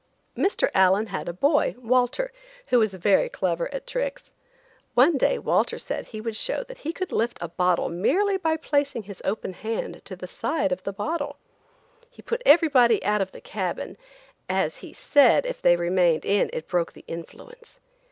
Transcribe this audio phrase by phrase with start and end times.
[0.35, 0.71] Mr.
[0.73, 2.33] Allen had a boy, Walter,
[2.69, 4.33] who was very clever at tricks.
[4.95, 8.57] One day Walter said he would show that he could lift a bottle merely by
[8.57, 11.37] placing his open hand to the side of the bottle.
[12.09, 13.95] He put everybody out of the cabin,
[14.49, 17.79] as he said if they remained in it broke the influence.